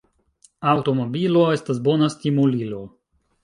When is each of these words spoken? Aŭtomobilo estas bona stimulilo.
Aŭtomobilo 0.71 1.45
estas 1.59 1.85
bona 1.91 2.11
stimulilo. 2.17 2.85